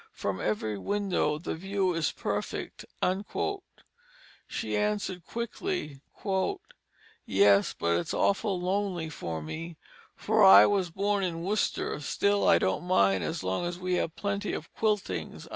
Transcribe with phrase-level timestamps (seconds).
[0.13, 2.85] From every window the view is perfect."
[4.47, 6.01] She answered quickly:
[7.27, 9.77] "Yes, but it's awful lonely for me,
[10.15, 14.15] for I was born in Worcester; still I don't mind as long as we have
[14.15, 15.47] plenty of quiltings."